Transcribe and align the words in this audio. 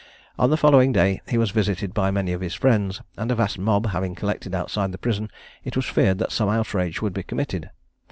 On 0.39 0.49
the 0.49 0.57
following 0.57 0.91
day 0.91 1.21
he 1.27 1.37
was 1.37 1.51
visited 1.51 1.93
by 1.93 2.09
many 2.09 2.33
of 2.33 2.41
his 2.41 2.55
friends; 2.55 3.03
and 3.17 3.29
a 3.31 3.35
vast 3.35 3.59
mob 3.59 3.85
having 3.89 4.15
collected 4.15 4.55
outside 4.55 4.91
the 4.91 4.97
prison, 4.97 5.29
it 5.63 5.75
was 5.75 5.85
feared 5.85 6.17
that 6.17 6.31
some 6.31 6.49
outrage 6.49 7.03
would 7.03 7.13
be 7.13 7.21
committed. 7.21 7.69